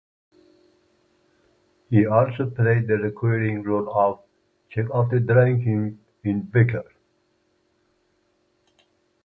[1.91, 4.21] He also played the recurring role of
[4.71, 6.89] "Chuck the Drain King" in "Becker".